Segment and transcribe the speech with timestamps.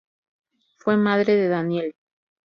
[0.79, 1.95] Fue madre de Danielle.